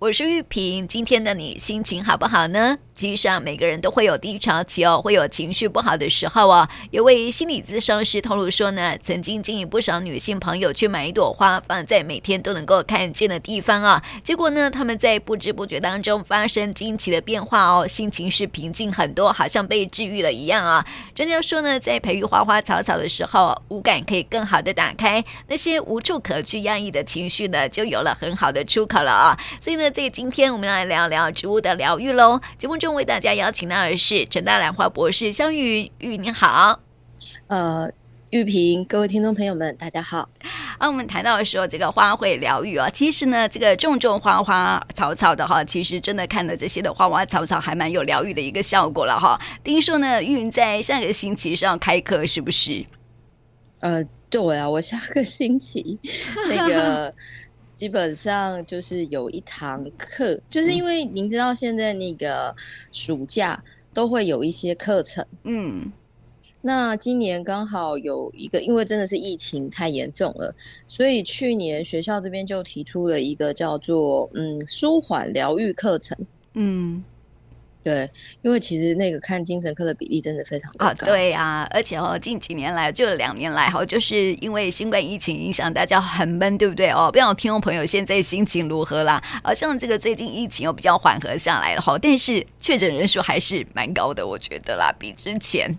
[0.00, 2.78] 我是玉萍，今天的你心情好不好呢？
[2.94, 6.68] 其实啊每个人都会有低潮期哦，会有情绪不好的时候哦。
[6.92, 20.84] 有位心理咨商师透露说呢，曾经经营不少女性朋友去买一朵花放在每天都能够看见的地方啊、结果呢，他们在不知不觉当中发生惊奇的变化哦，心情是平静很多，好像被治愈了一样啊。
[21.12, 29.36] 专家说呢，在培育花花草草的时候，五感可以更好的打开，那些无处可去压抑的情绪呢，就有了很好的出口了啊。
[29.60, 29.87] 所以呢。
[29.90, 32.40] 这今天我们来聊聊植物的疗愈喽。
[32.58, 36.80] 节目中为大家邀请到的是陈大兰花博士香玉玉，你好。
[37.46, 37.90] 呃，
[38.30, 40.28] 玉萍，各位听众朋友们，大家好。
[40.76, 49.40] 啊，我们谈到的时候，这个花卉疗愈啊，其实呢，这个种种花花草草的哈，其实真的看了这些的花花草草，还蛮有疗愈的一个效果了哈。
[49.64, 52.84] 听说呢，玉云在下个星期上开课，是不是？
[53.80, 55.98] 呃，对啊，我下个星期
[56.50, 57.14] 那个。
[57.78, 62.52] 基本上就是有一堂课，就是因为您知道现在那个
[62.90, 63.62] 暑假
[63.94, 65.92] 都会有一些课程，嗯，
[66.60, 70.52] 那今年刚好有一个，因为真的是疫情太严重了，
[70.88, 76.18] 所以去年学校这边就提出了一个叫做嗯舒缓疗愈课程，
[76.54, 77.04] 嗯。
[77.84, 78.10] 对，
[78.42, 80.86] 因为其实那个看精神科的比例真的非常高。
[80.86, 87.08] 啊，对啊，而且哦，近几年来就两年来哈，就是因为新冠疫情影响，大家很闷，对不对哦？
[87.10, 89.22] 不知道听众朋友现在心情如何啦？
[89.42, 95.78] 好像这个最近疫情又比较缓和下来了哈，但是确诊人数还是蛮高的，我觉得啦，比之前。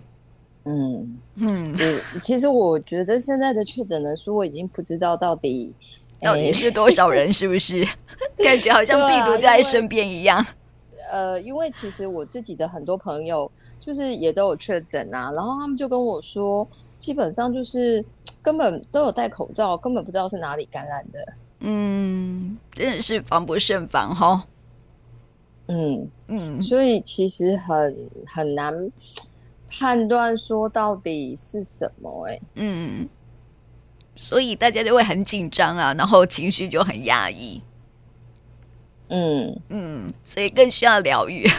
[0.64, 5.74] 嗯嗯，其实我觉得现在的确诊人数我已经不知道到底
[6.20, 7.86] 到底是多少人，是不是？
[8.36, 10.44] 感觉好像病毒就在身边一样。
[11.10, 16.66] 呃，因为其实我自己的很多朋友就是也都有确诊啊，然后他们就跟我说，
[16.98, 18.04] 基本上就是
[18.42, 21.34] 根本都有戴口罩，根本不知道是哪里感染的。
[21.60, 24.46] 嗯，真的是防不胜防哈。
[25.66, 28.74] 嗯嗯，所以其实很很难
[29.68, 32.40] 判断说到底是什么哎、欸。
[32.54, 33.08] 嗯，
[34.16, 37.62] 所以大家就会很紧张啊，然后情绪就很压抑。
[39.10, 41.46] 嗯嗯，所以更需要疗愈。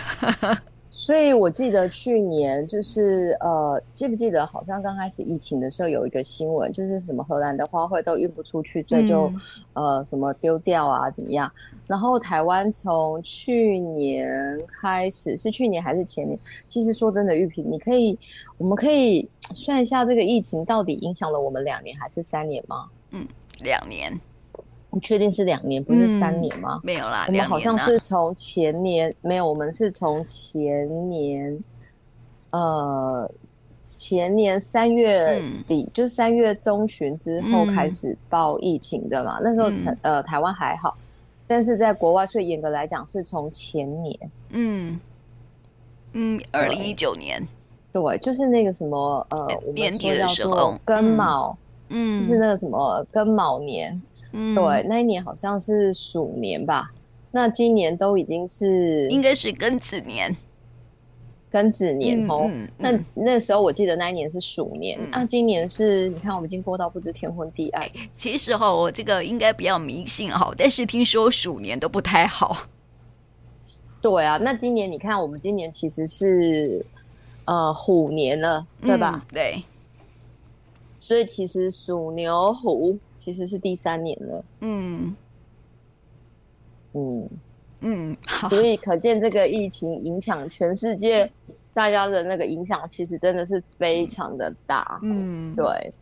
[0.94, 9.28] 所以我记得去年就是呃，记不记得好像刚开始疫情的时候有一个新闻，就是什么荷兰的花卉都运不出去，所以就、
[9.74, 11.50] 嗯、呃什么丢掉啊怎么样？
[11.88, 16.38] 然后台湾从去年开始，是去年还是前年？
[16.68, 18.20] 其实说真的，玉萍，你可以，
[18.58, 22.90] 我们可以算一下这个疫情到底影响了我们两年还是三年吗？
[23.12, 23.26] 嗯，
[23.62, 24.20] 两年。
[24.91, 26.75] 你确定是两年，不是三年吗？
[26.75, 31.63] 嗯、没有啦，我们好像是从前年没有，我们是从前年，
[32.50, 33.31] 呃，
[33.85, 39.38] 前年三月底，嗯、就三月中旬之后开始报疫情的嘛。
[39.40, 40.97] 嗯、那时候台呃台湾还好，
[41.47, 44.19] 但是在国外，所以严格来讲是从前年，
[44.50, 45.00] 嗯
[46.13, 47.41] 嗯，二零一九年，
[47.94, 51.58] 对，就是那个什么呃，年底的时候跟卯，
[51.91, 54.02] 嗯，就是那个什么庚卯年。
[54.34, 56.91] 嗯，对，那一年好像是鼠年吧？
[57.31, 60.35] 那今年都已经是应该是庚子年，
[61.52, 62.44] 庚子年哦。
[62.50, 67.85] 嗯嗯、那那时候我记得那一年是鼠年，那、嗯啊、今年是你看我们已经过到不知天昏地暗。
[68.16, 72.68] 其实哈，我这个应该比较迷信哈，但是听说鼠年都不太好。
[74.02, 76.85] 对啊，那今年你看，我们今年其实是
[77.46, 79.22] 呃虎年了，对吧？
[79.29, 79.63] 嗯、对。
[81.02, 85.16] 所以其实鼠牛虎其实是第三年了，嗯
[86.94, 87.30] 嗯
[87.82, 88.18] 嗯，
[88.48, 91.30] 所以可见这个疫情影响全世界，
[91.74, 95.94] 大家的那个影响其实真的是非常的大，嗯，对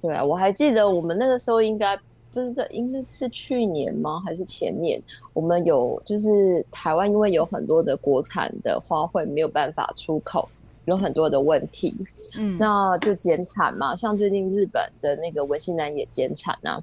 [0.00, 1.96] 对啊，我还记得我们那个时候应该
[2.34, 4.20] 不是在应该是去年吗？
[4.26, 5.00] 还是前年？
[5.32, 10.48] 我们有就是台湾因为有很多的国产的花卉没有办法出口。
[10.86, 11.96] 有很多的问题，
[12.36, 13.94] 嗯，那就减产嘛。
[13.94, 16.82] 像最近日本的那个文心兰也减产啊，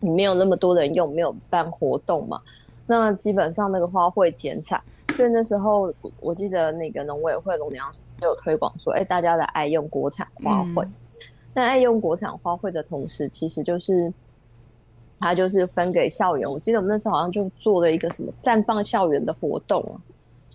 [0.00, 2.40] 你没有那么多人用，没有办活动嘛。
[2.86, 4.82] 那基本上那个花卉减产，
[5.14, 7.90] 所以那时候我记得那个农委会农粮
[8.20, 10.86] 就有推广说，哎、欸，大家来爱用国产花卉。
[11.54, 14.12] 那、嗯、爱用国产花卉的同时，其实就是
[15.18, 16.48] 它就是分给校园。
[16.48, 19.96] 我记得我们那时候好像就做了一个什么绽放校园的活动啊。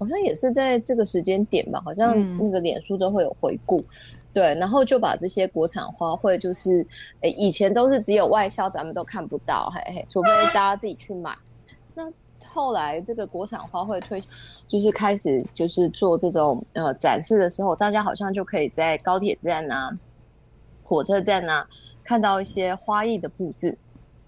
[0.01, 3.85] 好像也是在这个时间点吧，好像那个脸书都会有回顾，嗯、
[4.33, 6.83] 对，然后就把这些国产花卉，就是
[7.19, 11.37] 诶以前都是只有外销，咱们都看不到，嘿嘿，除非大家自己去买。
[11.93, 12.11] 那
[12.43, 14.19] 后来这个国产花卉推，
[14.67, 19.99] 就是开始就是做这种呃展示的时候，大家好像就可以在高铁站呐、啊、
[20.83, 21.63] 火车站呐
[22.03, 23.77] 看到一些花艺的布置，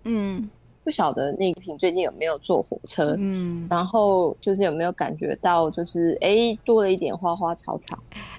[0.03, 0.47] 嗯。
[0.83, 3.15] 不晓得那一瓶最近有没有坐火车？
[3.17, 7.97] 嗯，然后就是有没有感觉到，就是哎，多了一点花花草草。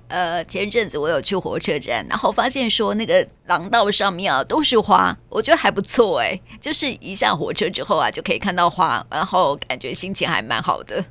[0.08, 6.38] 呃，前阵子我有去火车站，然后发现说那个廊道上面啊都是花，我觉得还不错哎。
[6.60, 11.04] 就是一下火车之后啊，就可以看到花，然后感觉心情还蛮好的。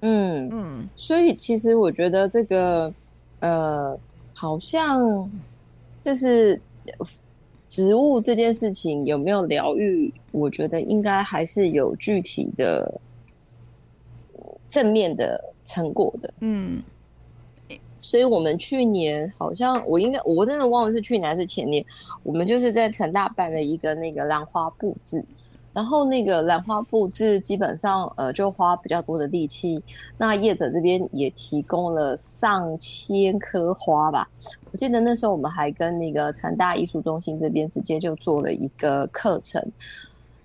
[0.00, 2.92] 嗯嗯，所以其实我觉得这个
[3.40, 3.98] 呃，
[4.32, 5.30] 好像
[6.00, 6.60] 就是。
[7.72, 10.12] 植物这件事情有没有疗愈？
[10.30, 13.00] 我觉得应该还是有具体的
[14.68, 16.34] 正面的成果的。
[16.40, 16.82] 嗯，
[18.02, 21.82] 所以我们去年好像我应该我真的忘了是去年还是前年，
[22.22, 25.24] 我们就是在成大办了一个那个兰花布置。
[25.72, 29.82] 然后那个兰花布置基本上呃就花比较多的力气，
[30.18, 34.28] 那业者这边也提供了上千棵花吧。
[34.70, 39.62] 我记得那时候我们还跟那个成大艺术中心这边直接就做了一个课程。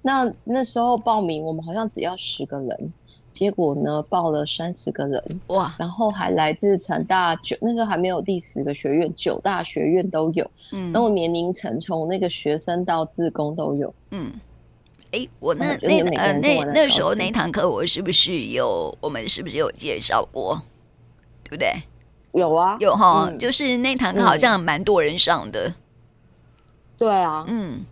[0.02, 2.94] 那那时候报名我们好像只要十个人，
[3.34, 5.76] 结果呢报了三十个人哇！
[5.78, 10.50] 然后还来自成大九，那时候还没有第十个学院，九大学院都有。
[10.72, 13.94] 嗯，然后年龄层从那个学生到自工都有。
[14.12, 14.32] 嗯。
[15.12, 20.62] 哎，我那那呃那那时候那堂课我是不是有我们是不是有介绍过，
[21.44, 21.74] 对不对？
[22.34, 25.74] 有啊，有哈，嗯、就是那堂课好像蛮多人上的。
[26.98, 27.86] 对啊，嗯。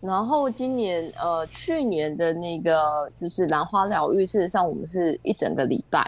[0.00, 6.06] 然后今年呃去年的那个就是兰花疗愈，事实上我们是一整个礼拜，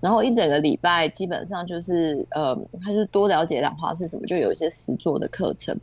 [0.00, 2.54] 然后一整个礼拜基本上就是呃，
[2.84, 5.74] 他就多了解兰花是什么，就有一些实作的课程。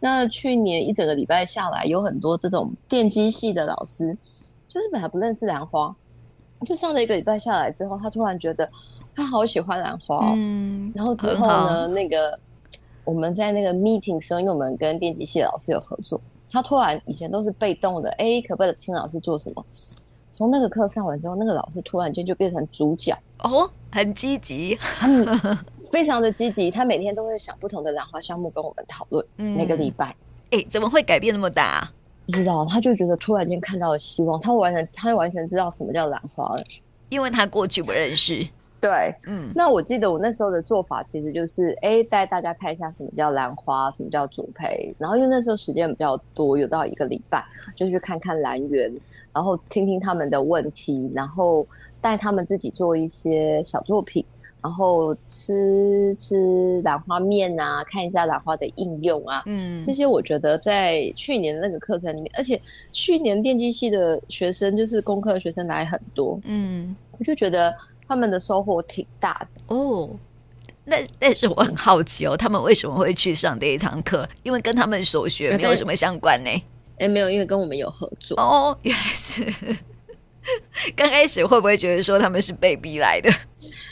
[0.00, 4.16] 那去年一整个礼拜下来，有很多这种电机系的老师，
[4.68, 5.94] 就是本来不认识兰花，
[6.64, 8.70] 就上了一个礼拜下来之后，他突然觉得
[9.14, 10.32] 他好喜欢兰花哦。
[10.36, 12.38] 嗯，然后之后呢，那个
[13.04, 16.20] 我们在那个 meeting 时候，因为我们跟电机系的老师有合作，
[16.50, 19.64] 他突然以前都是被动的，哎，可不可以听老师做什么？
[20.30, 24.78] 从那个课上完之后，那个老师突然间就变成主角哦，很积极，
[25.90, 26.70] 非常的积极。
[26.70, 29.24] 他每天都会想不同的兰花项目跟我们讨论。
[29.36, 30.14] 嗯、每个礼拜，
[30.50, 31.92] 哎，怎么会改变那么大、啊？
[32.26, 36.62] 不知道，他就觉得突然间看到了希望，他完全，他完全知道什么叫兰花了，
[37.08, 38.46] 因为他过去不认识。
[38.80, 47.44] 对，嗯，那我记得我那时候的做法其实就是，哎，带大家看一下什么叫兰花，什么叫主培，然后因为那时候时间比较多，有到一个礼拜，
[47.74, 48.88] 就去看看兰园，
[49.32, 51.66] 然后听听他们的问题，然后
[52.00, 54.24] 带他们自己做一些小作品，
[54.62, 62.60] 然后吃吃兰花面啊，看一下兰花的应用啊，嗯，这些我觉得在去年的那个课程里面，而且
[62.92, 67.74] 去年电机系的学生就是工科的学生来很多，嗯，我就觉得。
[68.10, 70.08] 他们的收获挺大的哦，
[70.86, 74.26] 那但是我很好奇哦，他们为什么会去上这一堂课？
[74.42, 76.50] 因为跟他们所学没有什么相关呢？
[77.00, 78.74] 哎，没有，因为跟我们有合作哦。
[78.80, 79.44] 原来是
[80.96, 83.30] 刚开始会不会觉得说他们是被逼来的？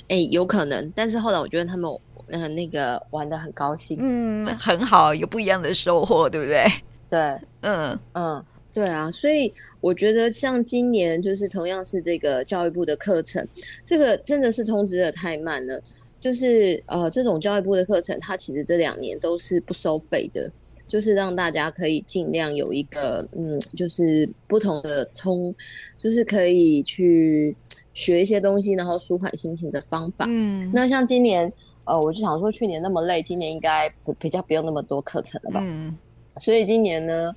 [0.08, 1.90] 哎，有可能，但是后来我觉得他们
[2.28, 6.64] 嗯、呃、那个玩的很高兴，嗯，很好，有不一样的收获，对不对？
[7.10, 7.18] 对，
[7.62, 8.44] 嗯嗯。
[8.72, 9.50] 对啊，所以
[9.80, 13.48] 我觉得像今年就是同样是这个教育部的课程，
[13.82, 15.82] 这个真的是通知的太慢了。
[16.18, 20.50] 就是呃，这种教育部的课程，它其实这两年都是不收费的，
[20.86, 25.54] 就是让大家可以尽量有一个嗯，就是不同的冲，
[25.96, 27.54] 就是可以去
[27.94, 30.24] 学一些东西，然后舒缓心情的方法。
[30.28, 31.52] 嗯，那像今年
[31.84, 35.60] 呃，我就想说去年那么累，今年应该不比较不用那么多课程了吧？
[35.62, 35.96] 嗯，
[36.40, 37.34] 所以今年呢。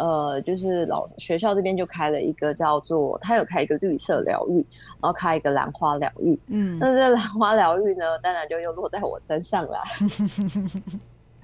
[0.00, 4.64] 呃，就是老学校这边就开了一个叫做，他有开一个绿色疗愈，
[5.00, 6.40] 然后开一个兰花疗愈。
[6.46, 9.82] 嗯，那这兰花疗愈呢，当然就又落在我身上了。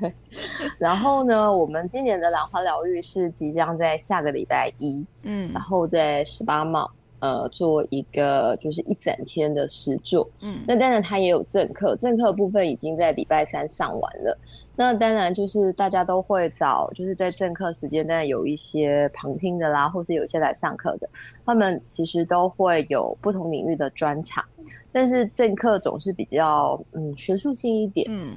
[0.79, 6.91] 然后呢，我们今年的兰花疗愈是即将在下个礼拜一，嗯，然后在十八号。
[7.19, 14.39] 呃，做一个就是一整天的实作，嗯，那当然它也有正课，正课部分已经在礼拜三上完了。
[14.77, 21.09] 那当然就是大家都会找，就是在正课时间，当然有一些旁听的啦，或是有一些来上课的，
[21.47, 24.45] 他们其实都会有不同领域的专场，
[24.93, 28.35] 但是正课总是比较嗯学术性一点，嗯，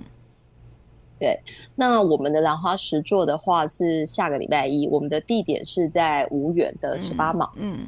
[1.19, 1.37] 对。
[1.75, 7.79] 那我们的兰花实作的话是下个礼拜一，我们的地点是在吴园的十八码，嗯。
[7.81, 7.87] 嗯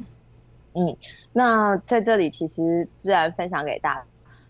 [0.74, 0.96] 嗯，
[1.32, 4.04] 那在这里其实虽然分享给大家，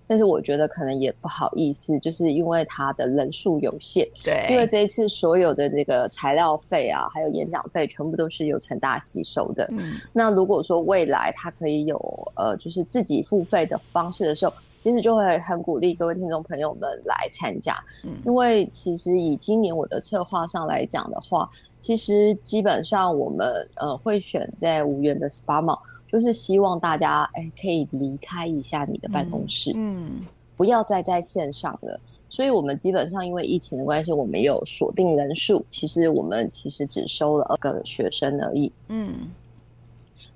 [0.07, 4.07] 但是我觉得可能也不好意思，就是因为它的人数有限。
[4.23, 9.67] 对，因为这一次所有的那个材料费啊，还有演讲费，全部都是由成大吸收的。
[9.71, 9.79] 嗯，
[10.13, 11.99] 那如果说未来它可以有
[12.37, 17.75] 呃，就是自己付费的方式的时候，其实就会很鼓励各位听众朋友们来参加。
[18.05, 21.49] 嗯，因为其实以今年我的策划上来讲的话，
[21.81, 25.79] 其实基本上我们呃会选在无缘的 SPA Mall。
[26.13, 30.27] 就是希望大家哎，可以离开一下你的办公室，嗯，嗯，
[30.57, 31.99] 不要再在线上了。
[32.29, 35.65] 所以，我们基本上因为疫情的关系，我们有锁定人数。
[35.69, 39.15] 其实我们其实只收了二个学生而已，嗯。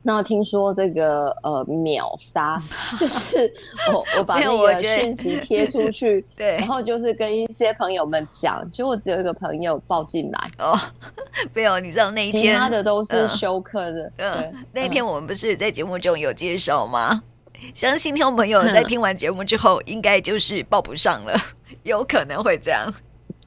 [0.07, 2.63] 那听说这个呃秒杀，
[2.97, 3.53] 就是
[3.93, 10.79] 我我把那个讯息贴出 去，对，然后就是跟一些朋友们讲，结果只有一个朋友报进来哦，
[11.53, 17.21] 没有，你知道那一天其他的都是休课的，嗯，那一天我们不是在节目中有介绍吗？
[17.75, 21.37] 相信听众朋友在听完节目之后，应该就是报不上了，
[21.83, 22.95] 有可能会这样。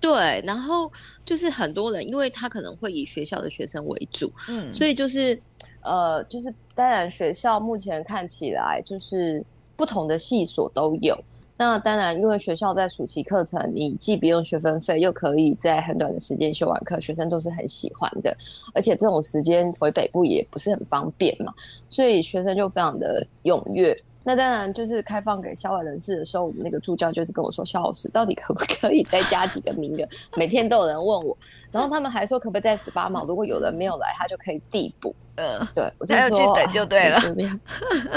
[0.02, 0.92] 对，然后
[1.24, 5.42] 就是很多人，因为他可能会以学校的学生为主，嗯，所以就是。
[5.82, 9.44] 呃，就是当然，学校目前看起来就是
[9.76, 11.18] 不同的系所都有。
[11.58, 18.34] 那当然，因为学校在暑期课程，你既不用学分费，又可以在很短的时间修完课，学生都是很喜欢的。
[18.74, 21.54] 而且这种时间回北部也不是很方便嘛，
[21.90, 23.94] 所以学生就非常的踊跃。
[24.30, 30.08] 那当然，就是开放给校外人士的时候，我们那个助教就是跟我说：“肖老师，到底可不可以再加几个名额？”
[30.38, 31.36] 每天都有人问我，
[31.72, 35.16] 然后他们还说可不可以再十八毛如果有人没有来，他就可以递补。
[35.38, 37.20] 嗯，对，我就说要去等就对了。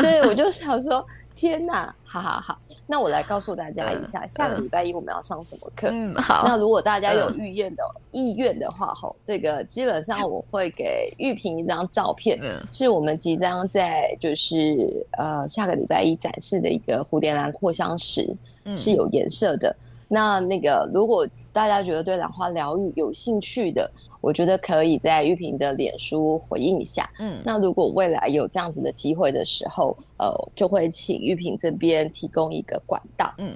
[0.03, 1.03] 对，我就想说。
[1.35, 5.89] 天呐，好好好，那我来告诉大家一下，嗯、下个礼拜一我们要上什么课？
[5.91, 6.45] 嗯，好。
[6.47, 18.35] 那如果大家有预愿的、嗯、意愿的话，吼，这个基本上我会给玉萍一张照片，嗯，是我们即将在就是呃下个礼拜一展示的一个蝴蝶兰扩香石，
[18.65, 19.75] 嗯，是有颜色的。
[20.09, 23.91] 那那个如果大家觉得对兰花疗愈有兴趣的，
[24.21, 27.09] 我觉得可以在玉萍的脸书回应一下。
[27.19, 33.33] 嗯，那如果未来有这样子的机会的时候，呃，就会请玉萍这边提供一个管道。
[33.37, 33.53] 嗯，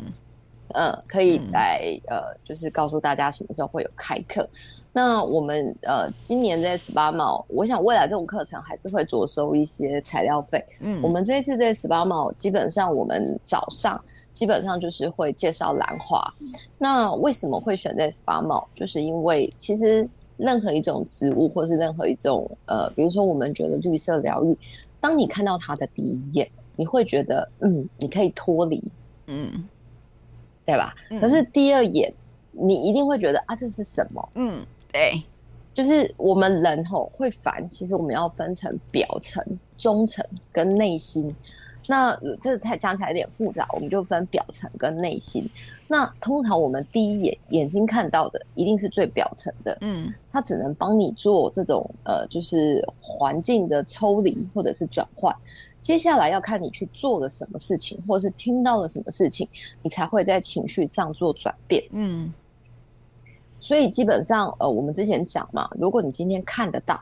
[0.75, 4.47] 呃，可以来、嗯、呃，就是告诉大家什么时候会有开课。
[4.93, 10.65] 那我们呃，今年在 SPA Mall，我想未来这种课程还是会着收一些材料费。
[10.81, 13.99] 嗯，我们这一次在 SPA Mall，基本上我们早上。
[14.37, 16.23] 基本上就是会介绍兰花。
[16.77, 18.67] 那为什么会选在 SPA Mall？
[18.75, 24.55] 就是因为其实任何一种植物，或是任何一种呃，比如说我们觉得绿色疗愈，
[25.01, 28.93] 当你看到它的第一眼，你会觉得嗯，你可以脱离，
[29.27, 29.67] 嗯，
[30.67, 30.95] 对吧？
[31.09, 32.13] 嗯、可是第二眼，
[32.53, 34.29] 你一定会觉得啊，这是什么？
[34.35, 34.63] 嗯，
[34.93, 35.23] 对，
[35.73, 39.43] 就是我们人吼会烦，其实我们要分成表层、
[39.79, 41.35] 中层跟内心。
[41.89, 45.49] 那这才讲起来有点复杂，我们就分表层跟内心。
[45.87, 55.35] 那通常我们第一眼眼睛看到的一定是最表层的，嗯，它只能帮你做这种呃，就是环境的抽离或者是转换。
[55.81, 59.49] 接下来要看你去做了什么事情，或是听到了什么事情，
[59.83, 62.33] 你才会在情绪上做转变，嗯。
[63.61, 67.01] 所以基本上呃，我们之前讲嘛，如果你今天看得到，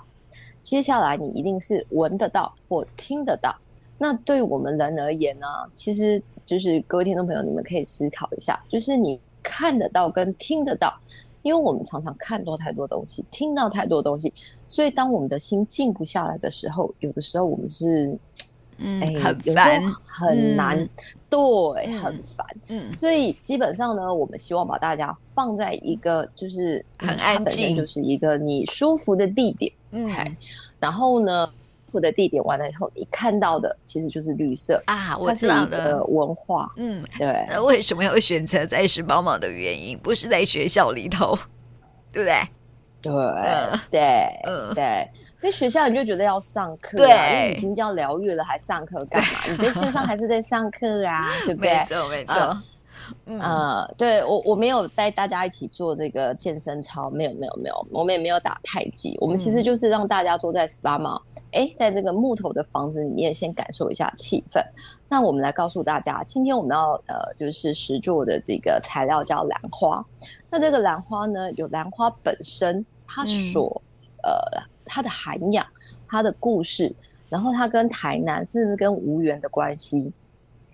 [0.60, 3.56] 接下来你一定是闻得到或听得到。
[3.96, 10.92] 那对我们人而言呢，其实就是各位听众朋友，你们可以思考一下，就是你看得到跟听得到，
[11.42, 14.34] 因为我们常常看多太多东西，听到太多东西，
[14.66, 18.18] 所以当我们的心静不下来的时候，有的时候我们是，
[18.78, 20.88] 嗯，哎，很烦，很难，嗯、
[21.30, 30.10] 对，很烦，嗯，所以基本上呢，我们希望把大家放在一个就是很安静，就是一个你舒服的地点，嗯，
[30.80, 31.48] 然后呢。
[32.00, 37.46] 的地点完了以后，你看到的其实就是绿色啊，我知道的文化，嗯，对。
[37.50, 41.38] 那为什么要选择在 SPA Mall 的原因，不是在学校里头，
[42.12, 42.40] 对不对？
[43.02, 44.00] 对，嗯、对，
[44.46, 45.08] 嗯，对。
[45.42, 49.40] 在学校你就觉得要上课、啊，对，已经叫疗愈了，还上课干嘛？
[49.46, 51.28] 你在线上还是在上课啊？
[51.44, 51.74] 对不对？
[51.74, 52.34] 没错，没错。
[52.36, 52.62] 嗯
[53.26, 61.20] 嗯、呃，对我我没有带大家一起做这个健身操，没有没有没有，我们也没有打太极，我们其实就是让大家坐在 SPA Mall，
[61.52, 64.62] 哎，在这个木头的房子里面先感受一下气氛。
[65.08, 70.04] 那我们来告诉大家，今天我们要呃就是实作的这个材料叫兰花。
[70.50, 73.82] 那这个兰花呢，有兰花本身它所、
[74.22, 75.66] 嗯、呃它的涵养、
[76.08, 76.94] 它的故事，
[77.28, 80.12] 然后它跟台南甚至跟无缘的关系。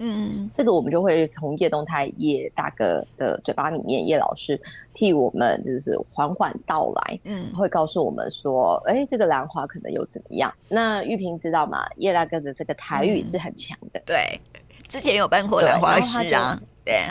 [0.01, 4.61] 嗯，这个我们就会从叶东泰叶大哥的嘴巴里面，叶老师
[4.95, 10.53] 替我们就是缓缓道来，嗯，会告诉我们说，哎，这个兰花可能有怎么样？
[10.69, 11.87] 那玉萍知道吗？
[11.97, 14.41] 叶大哥的这个台语是很强的，嗯、对，
[14.89, 16.59] 之前有办过兰花诗啊。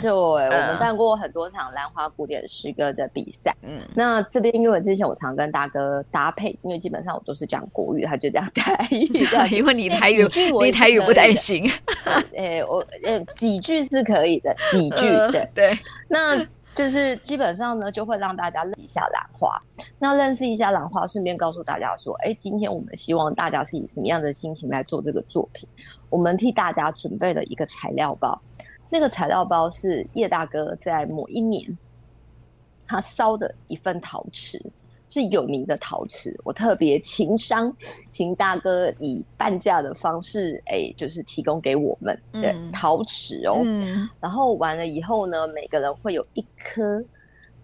[0.02, 3.54] 对，我们办过很多场兰花古典诗歌的比赛。
[3.62, 9.08] 嗯，那这边因为之前我常跟大哥搭配，因为基本上我都是讲国语，他就讲台语。
[9.50, 10.26] 因为你台语，
[10.62, 11.70] 你台语不太行。
[12.36, 15.78] 哎，我呃几句是可以的，几句对对。
[16.08, 16.36] 那
[16.74, 19.60] 就是基本上呢，就会让大家认识一下兰花。
[19.98, 25.68] 那认识一下兰花，顺便告诉大家说，哎，今天我们希望大家是以什么样的心情来做这个作品？
[26.08, 28.40] 我们替大家准备了一个材料包。
[28.90, 31.78] 那个材料包是叶大哥在某一年
[32.86, 34.60] 他烧的一份陶瓷，
[35.08, 36.38] 是有名的陶瓷。
[36.44, 37.72] 我特别情商，
[38.08, 43.60] 请大哥以半价的方式，哎、欸，就是提供给我们的陶瓷哦。
[43.64, 47.02] 嗯、然后完了以后呢，每个人会有一颗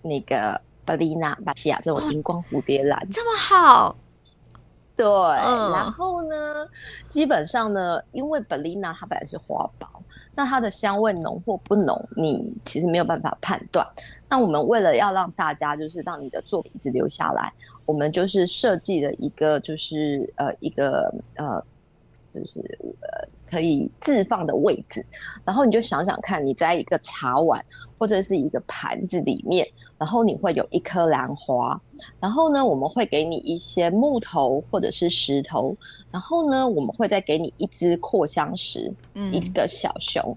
[0.03, 3.97] 那个巴丽娜巴西亚这种荧光蝴蝶兰，这么好。
[4.97, 6.67] 对，嗯、然后呢，
[7.07, 9.87] 基本上呢，因为 Bellina 它本来是花苞，
[10.35, 13.87] 那它的香味浓或不浓，你其实没有办法判断。
[14.29, 17.53] 那我们为了要让大家就是让你的作品一直留下来，
[17.85, 21.63] 我们就是设计了一个就是呃一个呃
[22.39, 22.61] 就是
[23.01, 23.29] 呃。
[23.49, 25.07] 可以置放的位置，
[25.45, 27.65] 然后你就想想看，你在一个茶碗
[27.97, 29.65] 或者是一个盘子里面，
[29.97, 31.81] 然后你会有一颗兰花，
[32.19, 35.75] 然后呢，我们会给你一些木头或者是石头，
[36.11, 40.37] 然后呢，我们会再给你一只扩香石，嗯，一个小熊，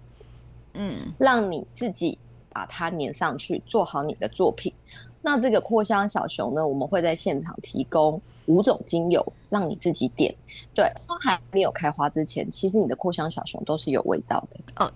[0.74, 2.15] 嗯，让你自己
[2.53, 4.72] 把它粘上去，做好你的作品。
[5.20, 8.22] 那这个扩香小熊呢，我们会在现场提供。
[8.50, 10.34] 五种精油让你自己点，
[10.74, 14.84] 对，花还没有开花之前，其实你的扩香小熊都是有味道的。
[14.84, 14.91] 哦，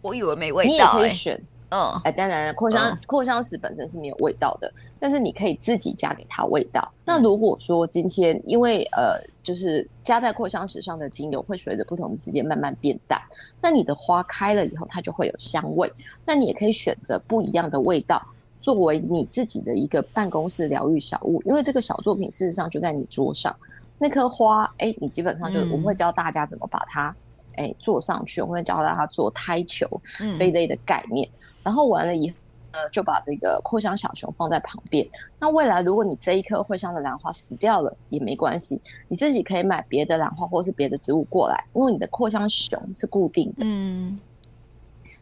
[0.00, 1.38] 我以为没味道，你也可以选。
[1.70, 6.88] 嗯，哎，当然，扩香扩香石本身是没有味道的，但是你可以自己加给它味道。
[7.04, 13.20] 那如果说今天因为呃，就是加在扩香石上的精油会随着不同的时间慢慢变淡，
[13.60, 15.92] 那你的花开了以后，它就会有香味。
[16.24, 18.24] 那你也可以选择不一样的味道。
[18.64, 23.54] 作为你自己的一个办公室疗愈小物，因为这个小作品事实上就在你桌上，
[23.98, 27.14] 那颗花，哎、欸，你基本上就、嗯、我们会教大家怎么把它，
[27.56, 29.86] 哎、欸，做上去，我们会教大家做胎球
[30.38, 32.36] 这一类的概念，嗯、然后完了以后
[32.72, 35.06] 呃，就把这个扩香小熊放在旁边。
[35.38, 43.56] 那未来如果你这一颗会香的兰花死掉了也没关系，你自己可以买别的兰花或是别的植物过来，因为你的扩香熊是固定的。
[43.58, 44.18] 嗯。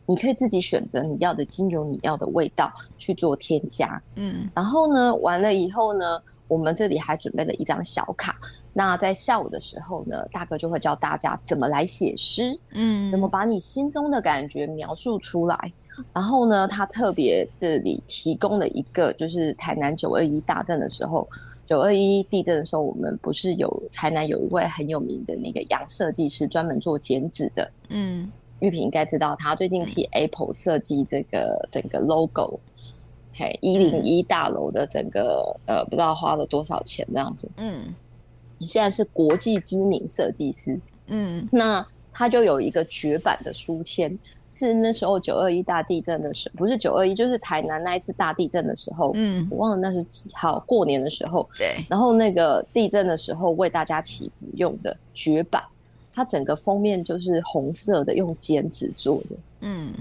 [0.05, 4.03] 你可以自己选择你要的精油，你要的味道去做添加。
[4.17, 8.37] 嗯，然后呢，完了以后呢，我们这里还准备了一张小卡。
[8.73, 15.73] 那在下午的时候呢，大哥就会教大家怎么来写诗，嗯，怎么把你心中的感觉描述出来。
[16.13, 21.29] 然后呢，他特别这里提供了一个，就是台南九二一大震的时候，
[21.67, 28.29] 九二一地震的时候，我们不是有台南有一位很有名的那个洋设计师，专门做剪纸的，嗯。
[28.63, 32.61] 玉萍应该知道，他最近替 Apple 设计这个整个 logo，
[33.35, 37.51] 嘿，一零一大楼的整个呃，不知道花了多少钱这样子。
[37.57, 37.93] 嗯，
[38.61, 40.79] 现在是国际知名设计师。
[41.09, 44.17] 嗯，那他就有一个绝版的书签，
[44.53, 49.11] 是那时候九二一大地震的时候，不是九二一，就是台南那一次大地震的时候。
[49.17, 51.49] 嗯，我忘了那是几号，过年的时候。
[51.59, 55.61] 对，然后那个地震的时候为大家祈福用的绝版。
[56.13, 59.93] 它整个封面就是红色的，用剪纸做的，嗯，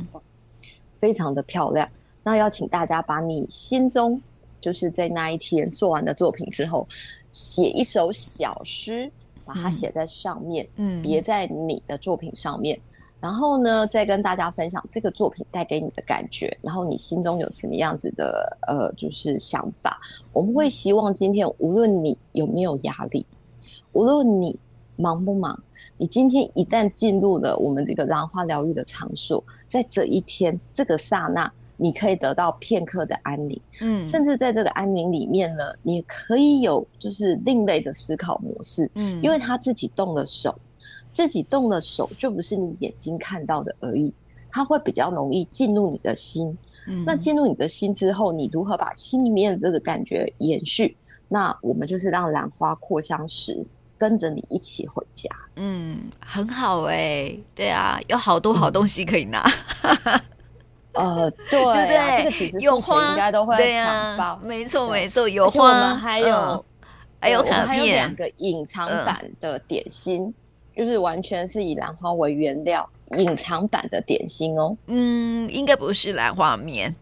[0.99, 1.87] 非常的漂亮。
[2.23, 4.21] 那邀请大家把你心中
[4.59, 6.87] 就是在那一天做完的作品之后，
[7.29, 9.11] 写一首小诗，
[9.43, 12.79] 把它写在上面，嗯，别在你的作品上面。
[13.19, 20.01] 然后呢，再跟大家分享这个作品带给你的感觉，然后你心中有什么样子的呃，就是想法。
[20.33, 23.23] 我们会希望今天无论你有没有压力，
[23.93, 24.59] 无论你
[24.95, 25.57] 忙不忙。
[25.97, 40.55] 你今天一旦进入了我们这个兰花疗愈的场所，在这一天这个刹那，你可以得到片刻的安宁，嗯，甚至在这个安宁里面呢，你可以有就是另类的思考模式，嗯，因为他自己动了手，
[41.11, 44.13] 自己动了手就不是你眼睛看到的而已，
[44.49, 46.55] 他会比较容易进入你的心，
[46.87, 50.95] 嗯，那进入你的心之后，你如何把心里面的这个感觉延续？
[51.27, 53.63] 那我们就是让兰花扩香石。
[54.01, 59.47] 跟着你一起回家，嗯，很好哎、欸，对啊，有好多好东西可以拿，
[60.93, 66.63] 嗯、 呃，对、啊，对对，这个其实有花应该都会抢爆，没错没错，有花，我们还有、嗯、
[67.19, 70.33] 还有卡片，还有两个隐藏版的点心，嗯、
[70.75, 76.95] 就是完全是以兰花为原料，隐藏版的点心哦，嗯，应该不是兰花面，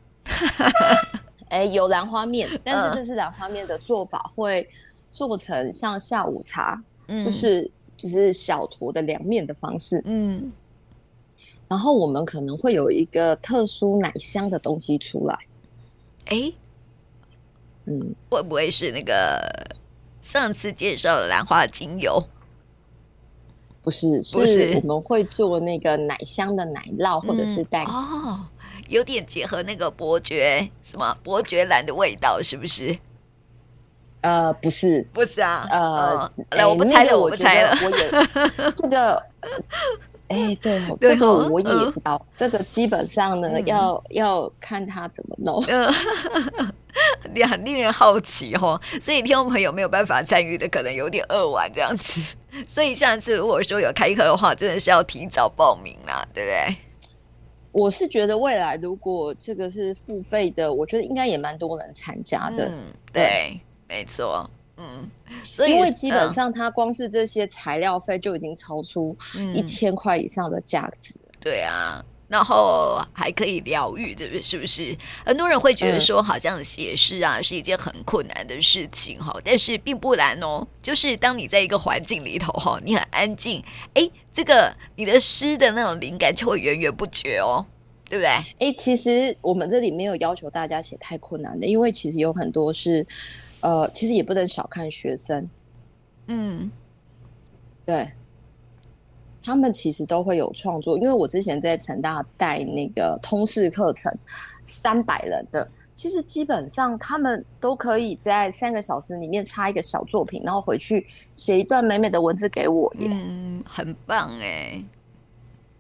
[1.48, 4.70] 哎，有兰花面，但是这是兰花面的做法会
[5.14, 6.78] 做成像下午茶。
[7.26, 10.52] 就是就是小坨的凉面的方式，嗯，
[11.67, 15.38] 然后我们可能会有一个特殊奶香的东西出来。
[16.26, 16.54] 哎，
[17.86, 19.76] 嗯，会不会是那个
[20.22, 22.24] 上次介绍的兰花精油？
[23.82, 27.91] 不是，不是，我们会做那个奶香的奶酪，或者是蛋糕。
[27.91, 28.48] 嗯、哦，
[28.89, 32.95] 有点结合那个伯爵什么伯爵兰的味道，是不是？
[34.21, 35.65] 呃，不是，不是啊。
[35.71, 37.77] 呃，来，我不猜了，我不猜了。
[37.84, 39.23] 我也 这个。
[40.27, 42.23] 哎，对，这个我也不知道。
[42.38, 45.60] 这个基本上呢，要要看他怎么弄，
[47.34, 48.79] 也很令人好奇哦。
[49.01, 52.21] 所以听众朋友没有办法参与的，可能有点扼腕这样子。
[52.67, 56.75] 所以下次如果说有开课的话，真的是要提早报名啦，对不对？
[57.71, 62.65] 我是觉得未来如果这个是付费的，我觉得应该也蛮多人参加的。
[62.65, 62.77] 嗯，
[63.12, 64.49] 对，没错。
[64.78, 65.10] 嗯，
[65.43, 69.13] 所以因为基本上它光是这些材料费就已经超出
[69.54, 71.15] 一千块以上的价值。
[71.15, 71.36] 嗯。
[71.41, 74.41] 对啊，然后还可以疗愈，对不对？
[74.41, 74.95] 是不是？
[75.25, 80.65] 很多人会觉得说，好像写诗啊是一件很困难的事情哈，但是并不难哦。
[80.82, 83.62] 就是当你在一个环境里头哈，你很安静，
[83.95, 87.65] 哎，这个你的诗的那种灵感就会源源不绝哦，
[88.10, 88.30] 对不对？
[88.60, 93.06] 哎，其实我们这里没有要求大家写太困难的，因为其实有很多是。
[93.62, 95.50] 呃，其实也不能小看学生，
[96.28, 96.72] 嗯，
[97.86, 98.12] 对，
[99.43, 100.98] 他们其实都会有创作。
[100.98, 104.13] 因为我之前在成大带那个通识课程，
[104.63, 114.84] 三百人的，其实基本上他们都可以在三个小时里面插一个小作品，然后回去写一段美美的文字给我，嗯，很棒哎。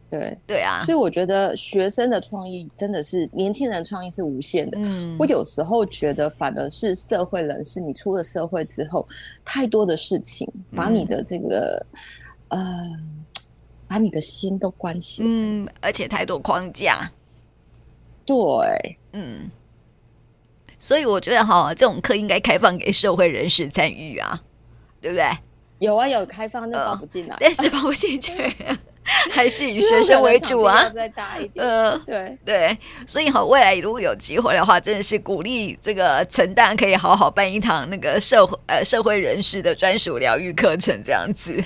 [0.09, 4.77] 对对啊，所以我觉得学生的创意真的是年轻人创意是无限的。
[4.81, 9.07] 嗯，我有时候觉得反而是社会人士，你出了社会之后，
[9.45, 11.85] 太多的事情把你的这个、
[12.47, 12.99] 嗯、呃，
[13.87, 15.27] 把你的心都关起来。
[15.29, 17.11] 嗯，而且太多框架。
[18.25, 19.49] 对，嗯，
[20.79, 24.41] 所以我觉得哈，这种课应该开放给社会人士参与啊，
[24.99, 25.25] 对不对？
[25.79, 28.33] 有啊，有开放，但放不进来，但是放不进去。
[29.31, 31.65] 还是以学生为主啊，再大一点。
[31.65, 41.63] 嗯、呃，对对，所以哈，未来如果有机会的话，真的是鼓励这个成大可以好好办一堂那个社会呃社会人士的专属疗愈课程，这样子。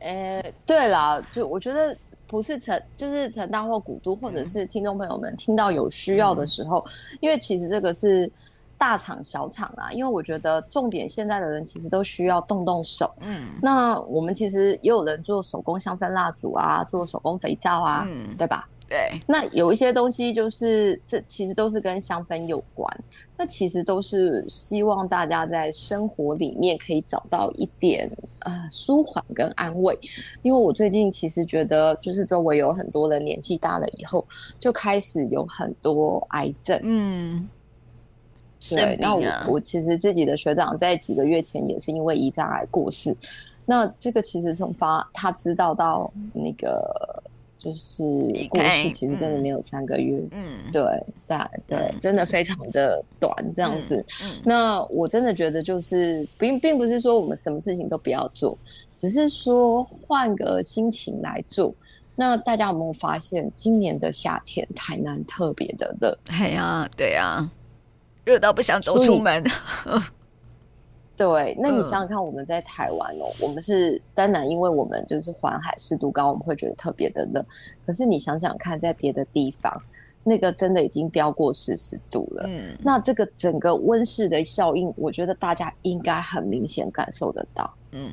[0.00, 1.96] 呃，对啦，就我觉得
[2.26, 8.30] 不是成，就是成大或古都，或者是听众朋友们听到有需要的时候，嗯、因为其实这个是。
[8.78, 13.10] 大厂小厂啊，因为我觉得重点现在的人其实都需要动动手。
[13.20, 18.68] 嗯，那我们其实也有人做手工香氛蜡烛啊，做手工肥皂啊，嗯，对吧？
[18.88, 19.20] 对。
[19.26, 23.04] 那有一些东西就是这其实都是跟香氛有关。
[23.36, 28.10] 那其实都是希望大家在生活里面可以找到一点
[28.40, 29.98] 呃舒缓跟安慰。
[30.42, 34.24] 因为我最近其实觉得，就是周围有很多人年纪大了以后
[34.58, 36.78] 就开始有很多癌症。
[36.82, 37.48] 嗯。
[38.70, 43.16] 对，那我我其实自己的学长在几个月前也是因为胰脏癌过世。
[43.64, 47.22] 那这个其实从发他知道到那个
[47.58, 48.02] 就是
[48.48, 50.22] 过世，其实真的没有三个月。
[50.30, 50.82] 嗯，对
[51.26, 54.04] 对对，真的非常的短这样子。
[54.22, 58.56] 嗯，那我真的觉得就是并并不是说我们什么事情都不要做，
[58.96, 61.74] 只是说换个心情来做。
[62.14, 66.16] 那大家有没有发现，今年的夏天台南特别的热？
[66.28, 67.50] 哎呀，对呀。
[68.26, 69.42] 热到不想走出门。
[71.16, 77.42] 对，那你想想看，我们在台湾哦，嗯、我们是当然，因为我们就是环海湿度高，我们会觉得特别的热。
[77.86, 79.80] 可是你想想看，在别的地方，
[80.22, 82.44] 那个真的已经飙过四十度了。
[82.48, 87.72] 嗯，那这个整个温室的效应，我觉得大家应该很明显感受得到。
[87.92, 88.10] 嗯，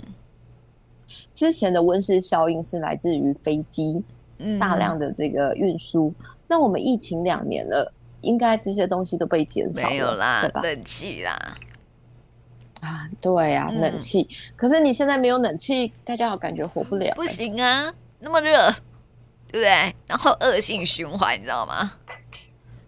[1.33, 4.01] 之前的温室效应是来自于飞机，
[4.57, 6.07] 大量的这个运输。
[6.19, 7.91] 嗯、那我们疫情两年了。
[8.23, 10.61] 应该这些东西都被减少了，没有啦，对吧？
[10.63, 11.57] 冷气啦，
[12.81, 14.27] 啊，对呀、啊，嗯、冷气。
[14.55, 17.13] 可是你现在没有冷气，大家好感觉活不了、欸。
[17.15, 18.71] 不行啊，那么热，
[19.51, 19.95] 对不对？
[20.07, 21.93] 然后恶性循环，你知道吗？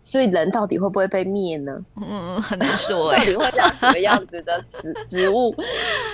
[0.02, 1.84] 所以人到底会不会被灭呢？
[1.98, 3.26] 嗯，很难说哎、欸。
[3.26, 5.56] 到底会长什么样子的植 植物、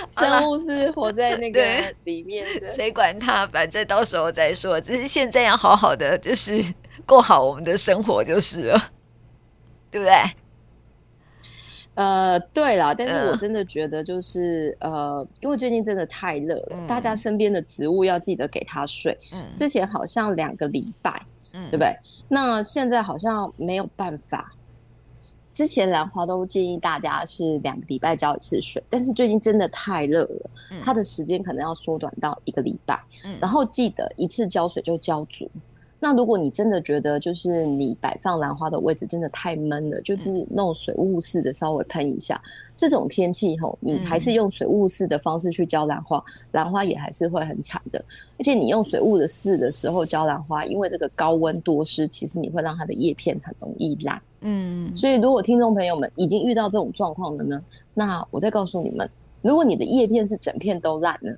[0.08, 1.62] 生物是活在那个
[2.04, 2.66] 里面的？
[2.72, 3.46] 谁管它？
[3.48, 4.80] 反正到时候再说。
[4.80, 6.64] 只是现在要好好的，就是
[7.04, 8.90] 过好我们的生活就是了。
[9.92, 10.12] 对不对？
[11.94, 19.16] 呃，对啦，但是我真的觉得就是、嗯、呃，因为最近真的太热了，嗯、大家身边的植物要记得给它水。
[19.34, 21.94] 嗯，之前好像两个礼拜，嗯，对不对？
[22.28, 24.54] 那现在好像没有办法。
[25.52, 32.98] 之前兰花都建议大家是两个礼拜浇一次水，但是最近真的太热了，嗯、它的时间可能要缩短到一个礼拜。
[33.22, 35.50] 嗯，然后记得一次浇水就浇足。
[36.04, 42.42] 那如果你真的觉得就是你摆放兰花的位置真的太闷了，就是弄水雾式的稍微喷一下。
[42.74, 48.04] 这种天气吼，你还是用水雾式的方式去浇兰花，兰花也还是会很惨的。
[48.36, 54.20] 而且你用水雾的式的时候浇兰花，因为这个高温多湿，其实你会让它的叶片很容易烂。
[54.40, 57.62] 嗯，所以如果听众朋友们已经遇到这种状况了呢，
[57.94, 59.08] 那我再告诉你们，
[59.40, 61.32] 如果你的叶片是整片都烂了。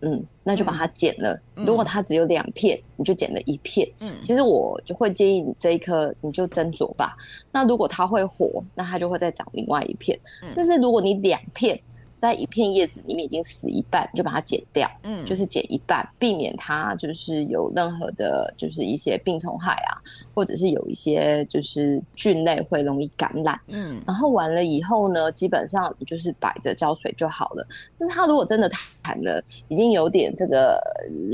[0.00, 1.40] 嗯，那就把它剪了。
[1.56, 3.88] 嗯、如果它只有两片，你就剪了一片。
[4.00, 7.16] 嗯，其实我就会建议你这一颗你就斟酌吧。
[7.50, 10.18] 那如果它会活，那它就会再长另外一片。
[10.42, 11.80] 嗯、但是如果你两片，
[12.26, 20.02] 在一片叶子里面已经死一半，就把它剪掉，嗯，就是剪一半，避免它就是有任何的，就是一些病虫害啊，
[20.34, 27.66] 或者是有一些就是菌类会容易感染，嗯，然后完了以后呢，基本上就是摆着浇水就好了。
[27.98, 28.68] 但是它如果真的
[29.02, 30.80] 弹了，已经有点这个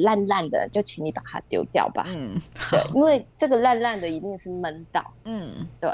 [0.02, 2.38] 烂烂的，就请你把它丢掉吧，嗯，
[2.70, 5.90] 对，因为这个烂烂的一定是闷到，嗯，对。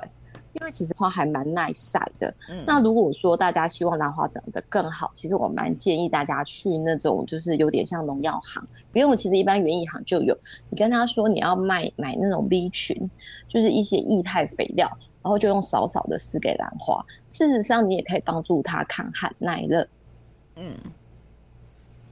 [0.61, 2.35] 因为其实花还蛮耐晒的。
[2.49, 10.37] 嗯，那如果说大家希望兰花长得更好，其实我蛮建议大家去那种就是有点像农药行，因为我其实一般园艺行就有。
[10.69, 13.09] 你跟他说你要卖买那种 B 群，
[13.49, 14.89] 就是一些液态肥料，
[15.23, 17.05] 然后就用少少的施给兰花。
[17.31, 19.87] 事实上，你也可以帮助它抗旱耐热。
[20.57, 20.75] 嗯，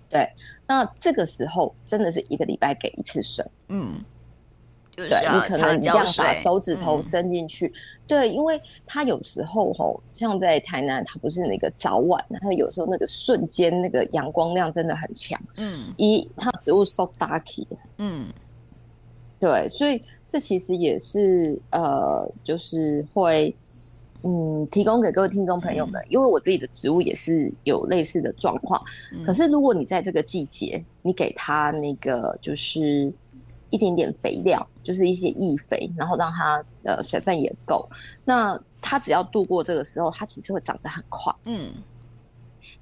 [0.09, 0.29] 对。
[0.69, 3.45] 那这个时候真的是一个礼拜给一次水。
[3.69, 3.95] 嗯。
[4.97, 7.73] 对，你可能一样把手指头伸进去，嗯、
[8.07, 17.67] 对，因为它有时候吼，像在台南，它不是那个早晚，它有时候那个瞬间那个阳光量真的很强，嗯，一它植物 so darky，
[17.99, 18.25] 嗯，
[19.39, 23.55] 对，所以这其实也是呃，就是会
[24.23, 28.83] 嗯，提供给各位听众朋友们，嗯、因为我自己的植物也是有类似的状况，
[29.13, 33.13] 嗯、可是如果你在这个季节，你给它那个就是。
[33.71, 37.89] 一点点肥料，就是一些易肥，然后让它的水分也够。
[38.25, 41.35] 那它只要度过这个时候，它其实会长得很快。
[41.45, 41.73] 嗯，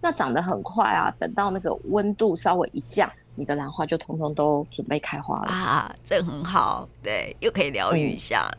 [0.00, 8.50] 那长得很快啊，等到那个温度稍微一降，你的兰花就通通都准备开花了啊，这很好，对，又可以疗愈一下。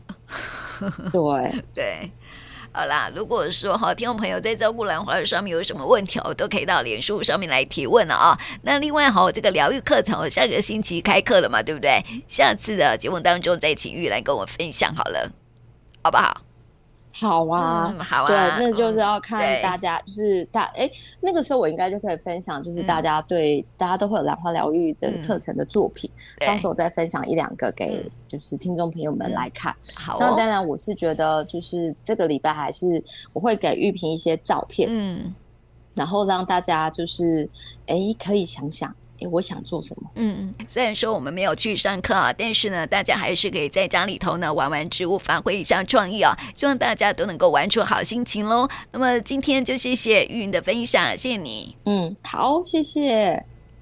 [0.80, 2.10] 嗯、 对对。
[2.76, 8.38] 好啦，如果说哈，听众朋友在照顾兰花的上面有什么问题，我都可以到脸书上面来提问了啊。
[8.64, 12.04] 那另外哈，这个疗愈课程我下个星期开课了嘛，对不对？
[12.28, 15.32] 下次的节目当中再请玉兰跟我分享好了，
[16.04, 16.42] 好不好？
[17.18, 29.72] 好啊，嗯、好啊，对，那就是要看大家，嗯、就是大哎，那个时候我应该就可以分享，就是大家对、嗯、大家都会有兰花疗愈的课程的作品，嗯、到时候再分享一两个给就是听众朋友们来看。
[29.72, 33.02] 嗯、好、哦，那当然我是觉得就是这个礼拜还是
[33.32, 35.34] 我会给玉萍一些照片，嗯，
[35.94, 37.48] 然后让大家就是
[37.86, 38.94] 哎可以想想。
[39.20, 40.10] 哎，我想做什么？
[40.16, 46.36] 嗯，虽然说我们没有去上课啊，但是呢，大家还是可以在家里头呢玩玩植物，发挥一下创意啊。
[46.54, 48.68] 希望大家都能够玩出好心情喽。
[48.92, 51.76] 那么今天就谢谢玉云的分享，谢谢你。
[51.84, 53.44] 嗯，好，谢谢。